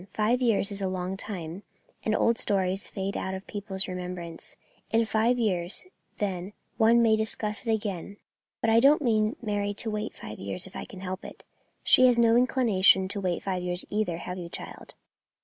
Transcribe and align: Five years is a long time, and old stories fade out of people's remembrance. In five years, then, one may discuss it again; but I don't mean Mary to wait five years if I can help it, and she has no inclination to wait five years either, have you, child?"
Five 0.13 0.41
years 0.41 0.71
is 0.71 0.81
a 0.81 0.87
long 0.87 1.15
time, 1.15 1.61
and 2.03 2.15
old 2.15 2.39
stories 2.39 2.87
fade 2.87 3.15
out 3.15 3.35
of 3.35 3.45
people's 3.45 3.87
remembrance. 3.87 4.55
In 4.89 5.05
five 5.05 5.37
years, 5.37 5.85
then, 6.17 6.53
one 6.77 7.03
may 7.03 7.15
discuss 7.15 7.67
it 7.67 7.71
again; 7.71 8.17
but 8.61 8.71
I 8.71 8.79
don't 8.79 9.03
mean 9.03 9.35
Mary 9.43 9.75
to 9.75 9.91
wait 9.91 10.15
five 10.15 10.39
years 10.39 10.65
if 10.65 10.75
I 10.75 10.85
can 10.85 11.01
help 11.01 11.23
it, 11.23 11.43
and 11.43 11.43
she 11.83 12.07
has 12.07 12.17
no 12.17 12.35
inclination 12.35 13.09
to 13.09 13.21
wait 13.21 13.43
five 13.43 13.61
years 13.61 13.85
either, 13.91 14.17
have 14.17 14.39
you, 14.39 14.49
child?" 14.49 14.95